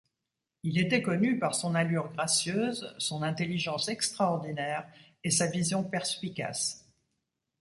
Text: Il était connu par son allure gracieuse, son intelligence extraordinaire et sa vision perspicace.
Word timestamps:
Il 0.63 0.79
était 0.79 1.03
connu 1.03 1.37
par 1.37 1.53
son 1.53 1.75
allure 1.75 2.11
gracieuse, 2.11 2.95
son 2.97 3.21
intelligence 3.21 3.87
extraordinaire 3.87 4.89
et 5.23 5.29
sa 5.29 5.45
vision 5.45 5.83
perspicace. 5.83 6.89